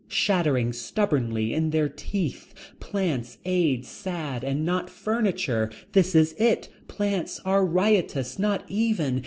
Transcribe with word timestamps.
Shattering 0.07 0.73
stubbornly 0.73 1.53
in 1.53 1.69
their 1.69 1.87
teeth. 1.87 2.55
Plants 2.79 3.37
aid 3.45 3.85
sad 3.85 4.43
and 4.43 4.65
not 4.65 4.89
furniture. 4.89 5.69
This 5.91 6.15
is 6.15 6.33
it. 6.39 6.69
Plants 6.87 7.39
are 7.45 7.63
riotous. 7.63 8.39
Not 8.39 8.63
even. 8.67 9.19